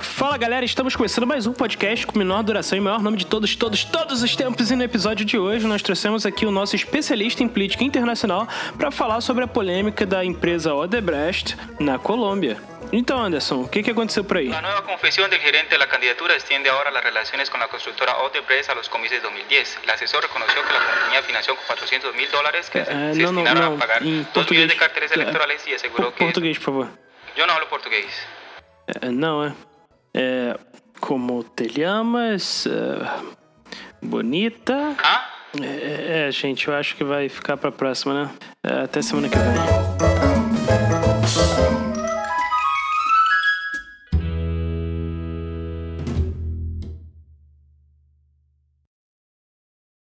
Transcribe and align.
Fala 0.00 0.36
galera, 0.36 0.66
estamos 0.66 0.94
começando 0.94 1.26
mais 1.26 1.46
um 1.46 1.52
podcast 1.52 2.06
com 2.06 2.18
menor 2.18 2.42
duração 2.42 2.76
e 2.76 2.80
maior 2.80 3.02
nome 3.02 3.16
de 3.16 3.26
todos, 3.26 3.56
todos, 3.56 3.84
todos 3.84 4.22
os 4.22 4.36
tempos. 4.36 4.70
E 4.70 4.76
no 4.76 4.82
episódio 4.82 5.24
de 5.24 5.38
hoje 5.38 5.66
nós 5.66 5.80
trouxemos 5.80 6.26
aqui 6.26 6.44
o 6.44 6.50
nosso 6.50 6.76
especialista 6.76 7.42
em 7.42 7.48
política 7.48 7.84
internacional 7.84 8.46
para 8.76 8.90
falar 8.90 9.22
sobre 9.22 9.44
a 9.44 9.48
polêmica 9.48 10.04
da 10.04 10.24
empresa 10.24 10.74
Odebrecht 10.74 11.56
na 11.80 11.98
Colômbia. 11.98 12.75
Então, 12.92 13.18
Anderson, 13.22 13.62
o 13.62 13.68
que, 13.68 13.82
que 13.82 13.90
aconteceu 13.90 14.24
por 14.24 14.36
aí? 14.36 14.48
La 14.48 14.62
nueva 14.62 14.82
confesión 14.84 15.28
del 15.28 15.40
gerente 15.40 15.70
de 15.70 15.78
la 15.78 15.88
candidatura 15.88 16.34
extiende 16.34 16.70
ahora 16.70 16.90
las 16.90 17.02
relaciones 17.02 17.50
con 17.50 17.58
la 17.60 17.68
constructora 17.68 18.16
Odebrecht 18.18 18.70
a 18.70 18.74
los 18.74 18.88
comicios 18.88 19.20
de 19.20 19.28
2010. 19.28 19.80
El 19.82 19.90
asesor 19.90 20.22
reconoció 20.22 20.62
que 20.66 20.72
la 20.72 20.78
compañía 20.78 21.22
financió 21.22 21.56
con 21.56 21.64
400 21.66 22.14
mil 22.14 22.30
dólares 22.30 22.70
que 22.70 22.80
Eh, 22.80 22.84
se 22.86 22.94
no, 22.94 23.32
no, 23.32 23.40
destinaron 23.42 23.70
no, 23.70 23.76
a 23.76 23.78
pagar 23.78 24.02
en 24.02 24.18
2 24.22 24.26
portugués. 24.28 24.50
millones 24.50 24.74
de 24.74 24.78
carteles 24.78 25.10
Eh, 25.10 25.14
electorales 25.14 25.66
y 25.68 25.74
aseguró 25.74 26.04
Por- 26.04 26.14
que... 26.14 26.24
português, 26.24 26.56
por 26.58 26.64
favor. 26.64 26.88
Yo 27.36 27.46
no 27.46 27.52
hablo 27.52 27.68
portugués. 27.68 28.06
É, 29.02 29.10
não, 29.10 29.44
é. 29.44 29.52
É. 30.14 30.56
Como 31.00 31.42
te 31.44 31.68
llamas? 31.68 32.66
Bonita? 34.00 34.94
¿Ah? 35.02 35.30
É, 35.60 36.28
é, 36.28 36.32
gente, 36.32 36.68
eu 36.68 36.74
acho 36.74 36.94
que 36.96 37.04
vai 37.04 37.28
ficar 37.28 37.56
pra 37.56 37.70
próxima, 37.72 38.14
né? 38.14 38.30
Até 38.84 39.02
semana 39.02 39.28
que 39.28 39.36
vem. 39.36 40.15